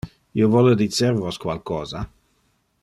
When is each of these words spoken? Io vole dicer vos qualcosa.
Io 0.39 0.47
vole 0.55 0.71
dicer 0.79 1.11
vos 1.19 1.39
qualcosa. 1.47 2.05